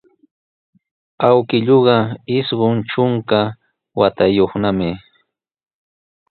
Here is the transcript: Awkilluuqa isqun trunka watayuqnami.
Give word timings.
Awkilluuqa 1.27 1.95
isqun 2.37 2.77
trunka 2.89 3.41
watayuqnami. 3.99 4.89